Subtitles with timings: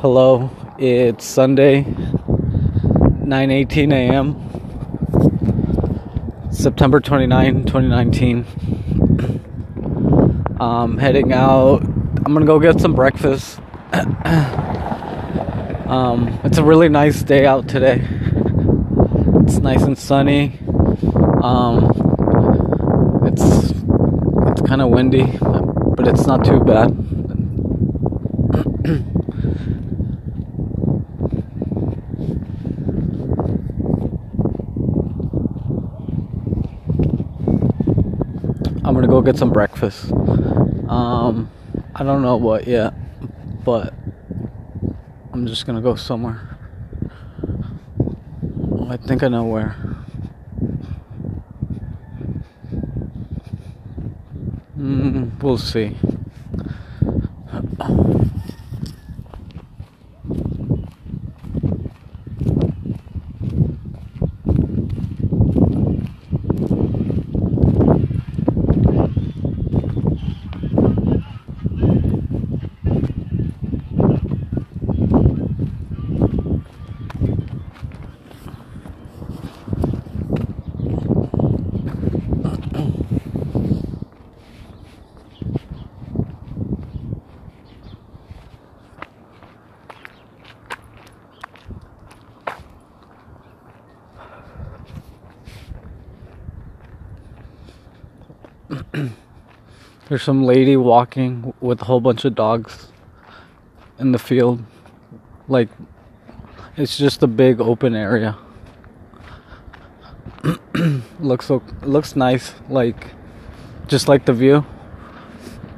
[0.00, 4.36] Hello, it's Sunday, 9:18 a.m.
[6.52, 8.44] September 29, 2019.
[10.60, 11.82] Um, heading out.
[11.82, 13.58] I'm gonna go get some breakfast.
[15.86, 18.06] um, it's a really nice day out today.
[19.44, 20.58] It's nice and sunny.
[21.42, 21.90] Um,
[23.24, 23.70] it's
[24.50, 26.94] it's kind of windy, but it's not too bad.
[38.86, 40.12] I'm gonna go get some breakfast.
[40.12, 41.50] Um,
[41.92, 42.94] I don't know what yet,
[43.64, 43.92] but
[45.32, 46.56] I'm just gonna go somewhere.
[48.88, 49.74] I think I know where.
[54.78, 55.96] Mm, we'll see.
[100.08, 102.92] There's some lady walking with a whole bunch of dogs
[103.98, 104.62] in the field.
[105.48, 105.68] Like,
[106.76, 108.38] it's just a big open area.
[111.18, 113.08] looks so looks nice, like
[113.88, 114.64] just like the view.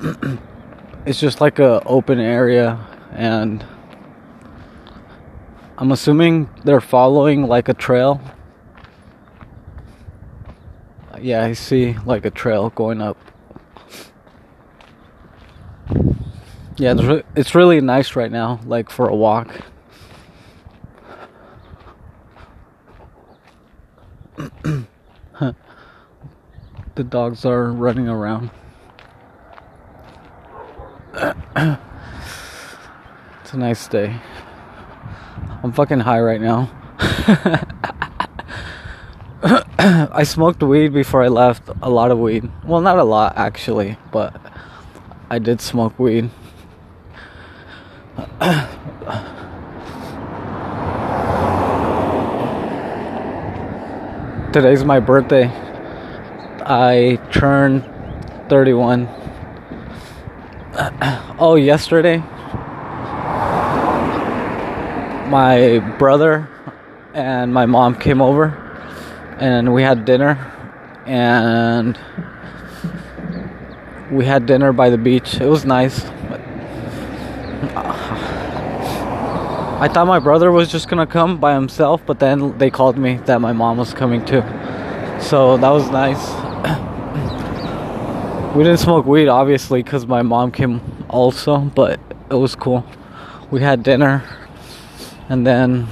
[1.04, 2.78] it's just like a open area,
[3.12, 3.66] and
[5.78, 8.20] I'm assuming they're following like a trail.
[11.20, 13.31] Yeah, I see like a trail going up.
[16.82, 19.56] Yeah, it's, re- it's really nice right now, like for a walk.
[24.36, 25.54] the
[27.08, 28.50] dogs are running around.
[31.14, 31.38] it's
[33.52, 34.16] a nice day.
[35.62, 36.68] I'm fucking high right now.
[39.44, 41.62] I smoked weed before I left.
[41.80, 42.50] A lot of weed.
[42.64, 44.34] Well, not a lot actually, but
[45.30, 46.28] I did smoke weed.
[54.52, 55.50] Today's my birthday.
[56.64, 57.84] I turned
[58.48, 59.08] 31.
[61.38, 62.18] oh, yesterday,
[65.28, 66.48] my brother
[67.14, 68.56] and my mom came over
[69.40, 70.38] and we had dinner
[71.06, 71.98] and
[74.12, 75.40] we had dinner by the beach.
[75.40, 76.11] It was nice.
[79.82, 83.16] I thought my brother was just gonna come by himself, but then they called me
[83.26, 84.42] that my mom was coming too.
[85.18, 86.30] So that was nice.
[88.54, 91.98] we didn't smoke weed, obviously, because my mom came also, but
[92.30, 92.86] it was cool.
[93.50, 94.22] We had dinner,
[95.28, 95.88] and then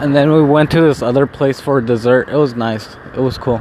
[0.00, 2.28] and then we went to this other place for dessert.
[2.28, 2.94] It was nice.
[3.16, 3.60] It was cool.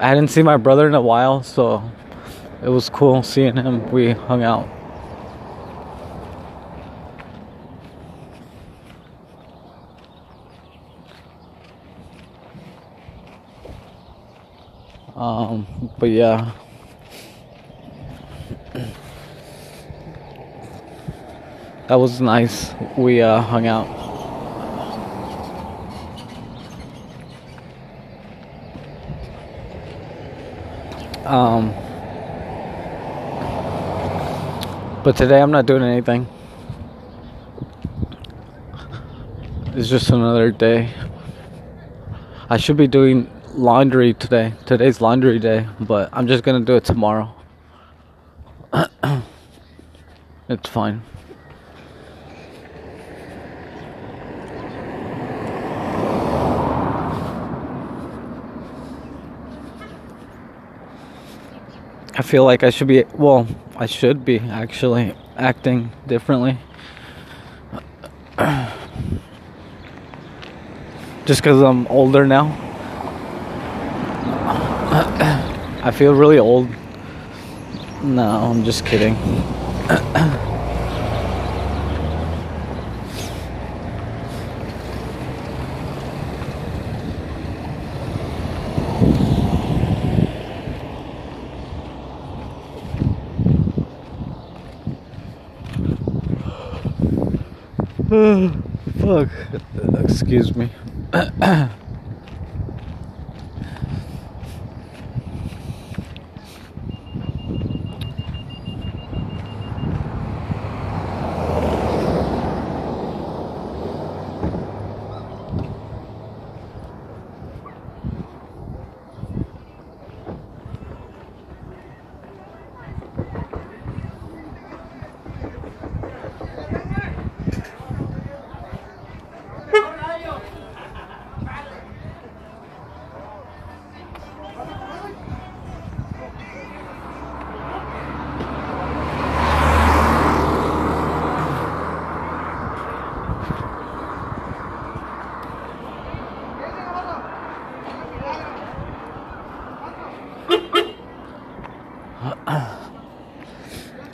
[0.00, 1.82] I hadn't seen my brother in a while, so
[2.62, 3.90] it was cool seeing him.
[3.90, 4.68] We hung out.
[15.16, 15.66] Um,
[15.98, 16.52] but yeah.
[21.88, 22.74] That was nice.
[22.98, 24.07] We uh, hung out.
[31.28, 31.74] Um,
[35.04, 36.26] but today I'm not doing anything.
[39.74, 40.88] It's just another day.
[42.48, 44.54] I should be doing laundry today.
[44.64, 47.34] Today's laundry day, but I'm just gonna do it tomorrow.
[50.48, 51.02] it's fine.
[62.18, 66.58] I feel like I should be, well, I should be actually acting differently.
[71.26, 72.56] Just because I'm older now.
[75.84, 76.68] I feel really old.
[78.02, 79.14] No, I'm just kidding.
[99.00, 99.28] Fuck.
[100.02, 100.70] Excuse me.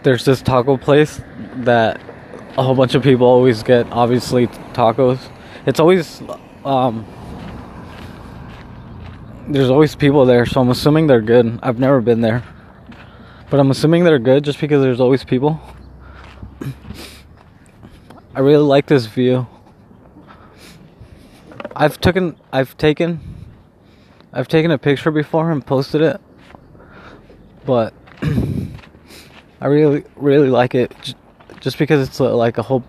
[0.04, 1.20] There's this taco place
[1.56, 2.00] that
[2.56, 3.90] a whole bunch of people always get.
[3.90, 5.18] Obviously, tacos.
[5.66, 6.22] It's always
[6.64, 7.06] um,
[9.48, 11.58] there's always people there, so I'm assuming they're good.
[11.62, 12.42] I've never been there,
[13.50, 15.60] but I'm assuming they're good just because there's always people.
[18.34, 19.46] I really like this view.
[21.76, 23.20] I've taken I've taken
[24.32, 26.20] I've taken a picture before and posted it.
[27.64, 27.94] But
[29.64, 31.14] I really really like it
[31.60, 32.84] just because it's like a whole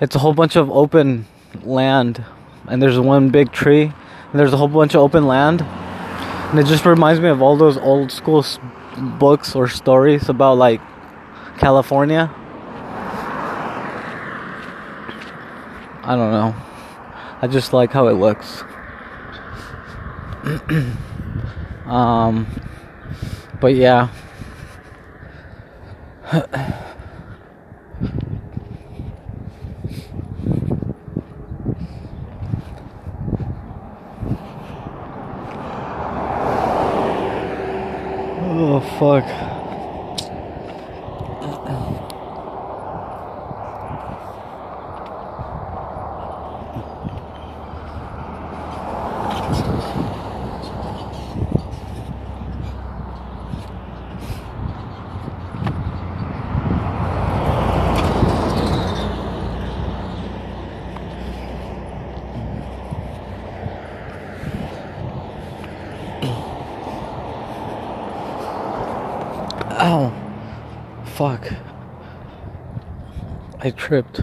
[0.00, 1.26] it's a whole bunch of open
[1.62, 2.24] land
[2.66, 6.66] and there's one big tree and there's a whole bunch of open land and it
[6.66, 8.44] just reminds me of all those old school
[9.20, 10.80] books or stories about like
[11.58, 12.28] California.
[16.02, 16.56] I don't know.
[17.42, 18.64] I just like how it looks.
[21.86, 22.48] um,
[23.60, 24.08] but yeah.
[26.32, 26.38] Oh
[38.98, 39.26] fuck.
[71.20, 71.52] Fuck.
[73.58, 74.22] I tripped.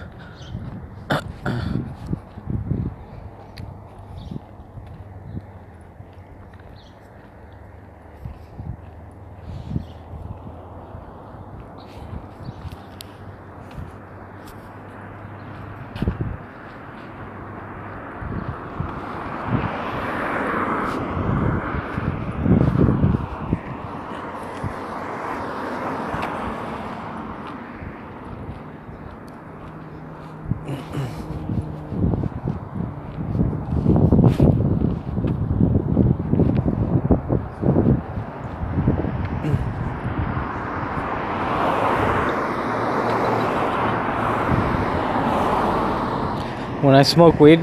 [46.88, 47.60] When I smoke weed,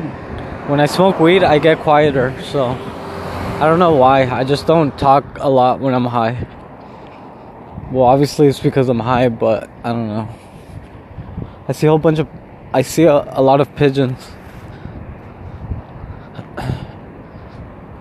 [0.69, 2.39] when I smoke weed, I get quieter.
[2.43, 4.27] So I don't know why.
[4.27, 6.47] I just don't talk a lot when I'm high.
[7.91, 10.29] Well, obviously it's because I'm high, but I don't know.
[11.67, 12.29] I see a whole bunch of,
[12.75, 14.31] I see a, a lot of pigeons.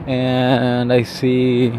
[0.06, 1.70] And I see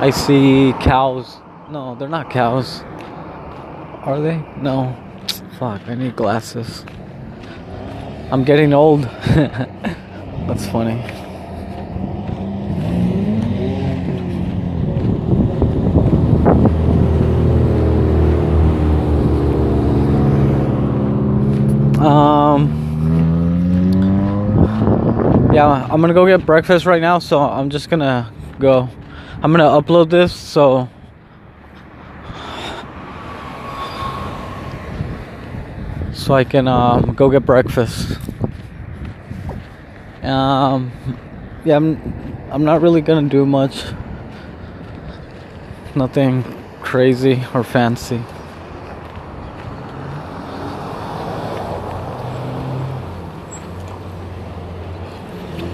[0.00, 1.36] I see cows.
[1.68, 2.82] No, they're not cows.
[4.04, 4.36] Are they?
[4.58, 4.94] No.
[5.58, 6.84] Fuck, I need glasses.
[8.30, 9.02] I'm getting old.
[10.44, 11.00] That's funny.
[21.98, 22.84] Um
[25.54, 28.90] Yeah, I'm to go get breakfast right now, so I'm just to go.
[29.42, 30.90] I'm to upload this so
[36.24, 38.18] so I can um, go get breakfast.
[40.22, 40.90] Um,
[41.66, 43.84] yeah, I'm, I'm not really gonna do much.
[45.94, 46.42] Nothing
[46.80, 48.22] crazy or fancy.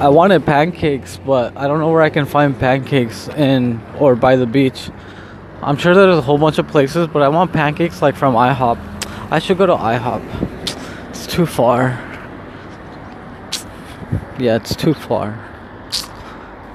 [0.01, 4.35] I wanted pancakes, but I don't know where I can find pancakes in or by
[4.35, 4.91] the beach.
[5.63, 8.90] I'm sure there's a whole bunch of places, but I want pancakes like from IHOP.
[9.33, 11.09] I should go to IHOP.
[11.11, 11.91] It's too far.
[14.41, 15.39] Yeah, it's too far.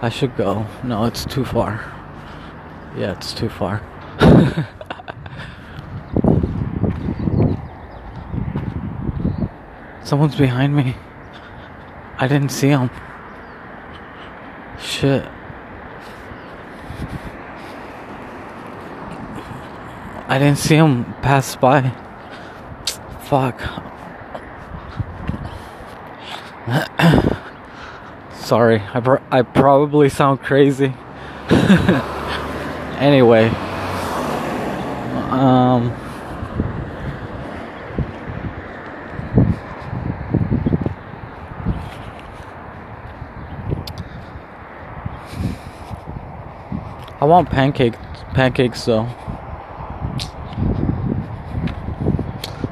[0.02, 0.66] I should go.
[0.82, 1.92] No, it's too far.
[2.96, 3.82] Yeah, it's too far.
[10.06, 10.96] Someone's behind me.
[12.18, 12.90] I didn't see him.
[14.80, 15.26] Shit.
[20.30, 22.05] I didn't see him pass by.
[23.26, 23.60] Fuck.
[28.36, 30.94] Sorry, I, pr- I probably sound crazy.
[33.00, 33.48] anyway,
[35.32, 35.92] um,
[47.20, 47.96] I want pancake
[48.36, 49.10] pancakes though.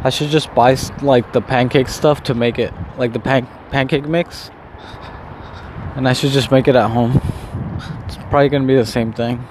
[0.06, 4.06] I should just buy like the pancake stuff to make it like the pan- pancake
[4.06, 4.52] mix.
[5.96, 7.22] And I should just make it at home.
[8.06, 9.48] It's probably to be the same thing.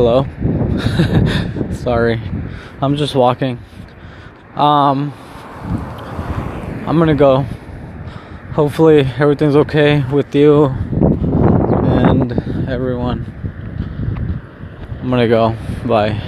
[0.00, 0.24] Hello.
[1.72, 2.22] Sorry.
[2.80, 3.58] I'm just walking.
[4.54, 5.12] Um
[6.86, 7.42] I'm going to go.
[8.52, 12.30] Hopefully everything's okay with you and
[12.68, 13.26] everyone.
[15.02, 15.56] I'm going to go.
[15.84, 16.27] Bye.